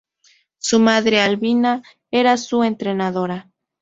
Su 0.57 0.79
madre 0.79 1.21
Albina, 1.21 1.83
era 2.09 2.35
su 2.37 2.63
entrenadora. 2.63 3.51